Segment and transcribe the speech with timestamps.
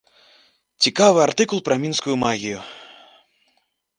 [0.85, 2.59] Цікавы артыкул пра мінскую магію.